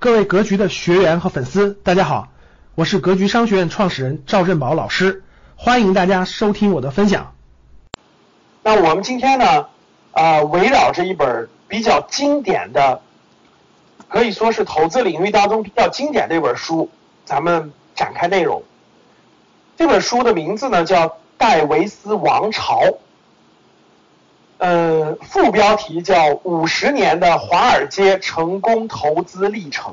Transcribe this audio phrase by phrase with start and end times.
[0.00, 2.28] 各位格局的学员和粉丝，大家好，
[2.76, 5.24] 我是格局商学院创始人赵振宝老师，
[5.56, 7.34] 欢迎大家收听我的分享。
[8.62, 9.66] 那我们今天呢，
[10.12, 13.00] 啊，围绕着一本比较经典的，
[14.06, 16.88] 可以说是投资领域当中比较经典的一本书，
[17.24, 18.62] 咱们展开内容。
[19.76, 22.82] 这本书的名字呢叫《戴维斯王朝》，
[24.58, 29.92] 呃，副标题叫《五十年的华尔街成功投资历程》。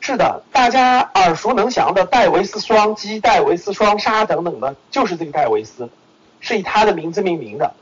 [0.00, 5.90] 是的，大家耳熟能详的戴维斯双击、戴维斯双杀等等的，就是这个戴维斯，
[6.40, 7.74] 是以他的名字命名的。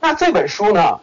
[0.00, 1.00] 那这本书呢，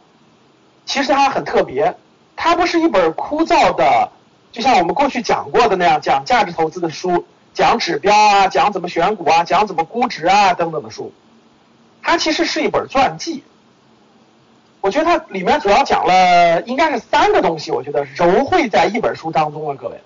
[0.86, 1.96] 其实它很特别，
[2.38, 4.10] 它不是一本枯燥的，
[4.54, 11.12] 就像我们过去讲过的那样讲价值投资的书，讲指标啊，讲怎么选股啊，讲怎么估值啊等等的书。
[12.08, 13.44] 它其实是一本传记，
[14.80, 20.00] 我觉得它里面主要讲了应该是三个东西，我觉得融汇在一本书当中了，各位。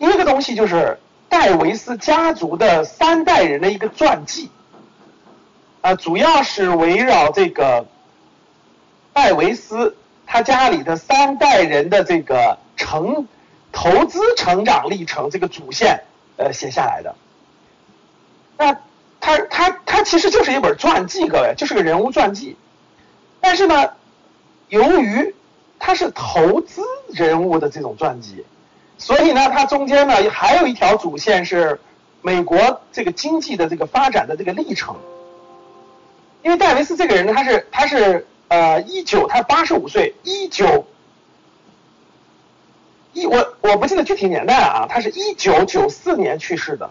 [0.00, 4.50] 一个东西就是戴维斯家族的三代人的一个传记，
[5.80, 7.86] 啊，主要是围绕这个
[9.12, 13.28] 戴维斯他家里的三代人的这个成
[13.70, 16.02] 投资成长历程这个主线
[16.36, 17.14] 呃写下来的，
[18.58, 18.76] 那。
[19.26, 22.56] 他他他其实就是一本传记，各位，就是个人物传记。
[23.40, 23.92] 但是呢，
[24.68, 25.32] 由于
[25.78, 28.44] 他是投资人物的这种传记，
[28.98, 31.80] 所以呢，它中间呢还有一条主线是
[32.22, 34.96] 美国这个经济的这个发展的这个历程。
[36.42, 40.84] 因为戴维斯这个人呢，他是他是呃一九他八十五岁，一九
[43.12, 46.90] 一我我不记得具体年代啊，他是一九九四年去世的。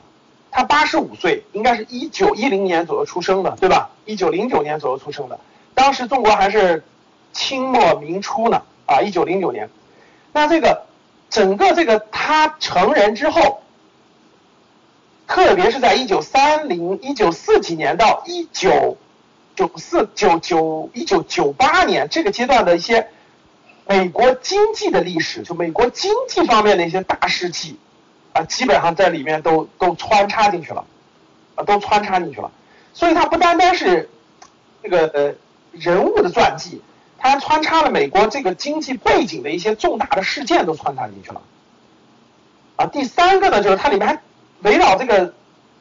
[0.54, 3.90] 他八十五岁，应该是一九一零年左右出生的，对吧？
[4.06, 5.40] 一九零九年左右出生的，
[5.74, 6.84] 当时中国还是
[7.34, 9.68] 清末明初呢，啊，一九零九年。
[10.32, 10.86] 那这个
[11.30, 13.64] 整个这个他成人之后，
[15.28, 18.98] 特别是在一九三零、一九四几年到一九
[19.56, 23.08] 九四、九九一九九八年这个阶段的一些
[23.88, 27.80] 美国经济的历史，就美国经济方面的一些大事记。
[28.34, 30.86] 啊，基本上在里面都都穿插进去了，
[31.56, 32.52] 啊，都穿插进去了。
[32.94, 34.10] 所以它不单单是
[34.82, 35.34] 这个呃
[35.72, 36.82] 人物的传记，
[37.18, 41.42] 它还穿插了美国这个经济背景的一些重大的事件都穿插进去了。
[42.76, 44.20] 啊，第三个呢，就是它里面还
[44.62, 45.34] 围绕这个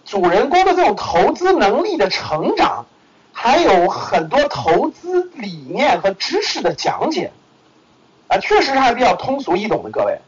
[0.05, 2.84] 主人公的这种投资能力的成长，
[3.33, 7.33] 还有很多投资理念和知识的讲解，
[8.29, 10.19] 啊，确实还是比较通俗易懂的，各位。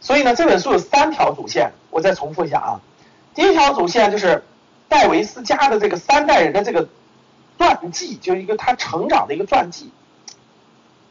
[0.00, 2.80] 所以呢，这本书有三条主线，我再重复一下啊。
[3.34, 4.42] 第一条主线就是
[4.88, 6.88] 戴维斯家的这个三代人的这个
[7.58, 9.90] 传记，就是一个他成长的一个传记。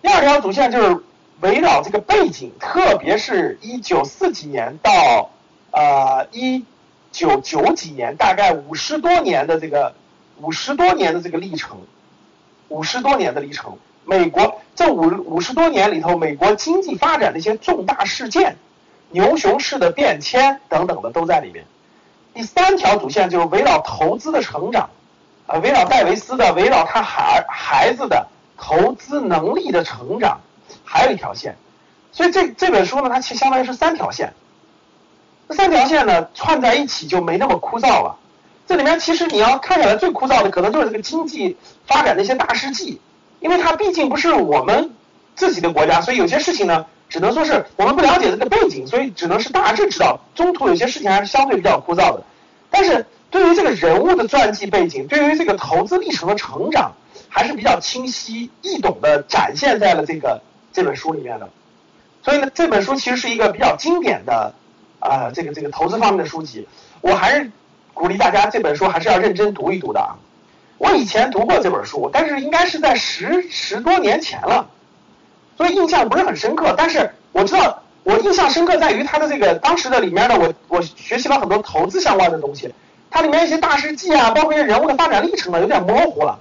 [0.01, 1.03] 第二条主线就是
[1.41, 5.29] 围绕这个背景，特别是一九四几年到
[5.71, 6.65] 呃一
[7.11, 9.93] 九九几年，大概五十多年的这个
[10.41, 11.77] 五十多年的这个历程，
[12.69, 18.57] 五十多年的历程，美国这五五十多年里头，美国经济发展的一些重大事件。
[19.11, 21.65] 牛熊市的变迁等等的都在里面。
[22.33, 24.89] 第三条主线就是围绕投资的成长，
[25.47, 28.27] 啊，围绕戴维斯的，围绕他孩孩子的
[28.57, 30.39] 投资能力的成长，
[30.85, 31.57] 还有一条线。
[32.11, 34.33] 所以这这本书呢，它其实相当于是三条线。
[35.47, 38.15] 这三条线呢串在一起就没那么枯燥了。
[38.67, 43.01] 这里面其实你要看起来最枯燥的，可能就是这个经济发展的一些大事记，
[43.39, 44.91] 因为它毕竟不是我们
[45.35, 46.85] 自己的国家，所以有些事情呢。
[47.09, 50.19] 只能说是我们不了解这个背景，所以只能是大致知道。
[50.35, 52.23] 中途有些事情还是相对比较枯燥的，
[52.69, 56.93] 但是对于这个人物的传记背景，对于这个投资历程的成长，
[57.27, 61.49] 还是比较清晰易懂的展现在了这个这本书里面的。
[62.23, 64.53] 所以呢，这本书其实是一个比较经典的
[64.99, 66.67] 啊，这个这个投资方面的书籍。
[67.01, 67.49] 我还是
[67.93, 70.13] 鼓励大家这本书还是要认真读一读的啊。
[70.77, 74.69] 我以前读过这本书，但是应该是在十十多年前了。
[75.59, 82.73] 所以印象不是很深刻，但是我知道我印象深刻在于它的这个当时的里面呢，我我学习了很多投资相关的东西，
[83.11, 86.39] 它里面一些大事记啊，包括一些人物的发展历程呢，有点模糊了。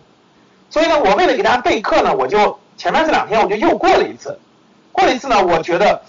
[0.70, 4.38] 所以呢，我为了给大家备课呢，我就前面这两天我就又过了一次，
[4.93, 6.00] 过了一次呢，我觉得，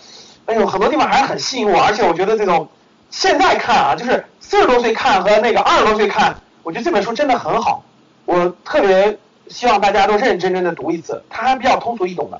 [0.45, 2.69] 哎呦，很多地方还是很吸引我，而且我觉得这种
[3.09, 7.83] 现在看啊，就是四十多岁看和那个二十多岁看，我觉得这本书真的很好，
[8.25, 9.17] 我特别
[9.47, 12.39] 希望大家都认认真真的读一次，它还比较通俗易懂的。